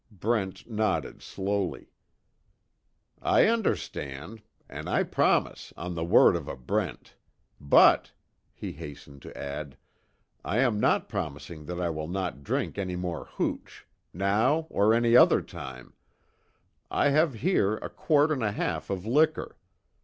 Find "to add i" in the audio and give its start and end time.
9.21-10.57